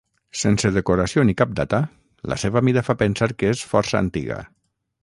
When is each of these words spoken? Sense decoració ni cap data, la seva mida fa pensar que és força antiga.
Sense 0.43 0.69
decoració 0.77 1.25
ni 1.29 1.35
cap 1.41 1.53
data, 1.61 1.81
la 2.33 2.39
seva 2.45 2.65
mida 2.71 2.87
fa 2.89 2.97
pensar 3.05 3.31
que 3.43 3.53
és 3.57 3.65
força 3.77 4.03
antiga. 4.07 4.43